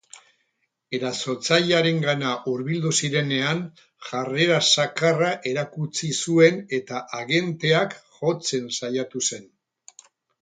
Erasotzailearengana 0.99 2.29
hurbildu 2.51 2.93
zirenean, 3.01 3.61
jarrera 4.07 4.57
zakarra 4.85 5.29
erakutsi 5.51 6.09
zuen 6.25 6.57
eta 6.79 7.03
agenteak 7.19 7.95
jotzen 8.17 8.65
saiatu 8.81 9.23
zen. 9.31 9.47